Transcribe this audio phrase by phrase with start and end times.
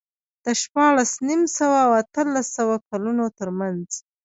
[0.45, 3.89] د شپاړس نیم سوه او اتلس سوه کلونو ترمنځ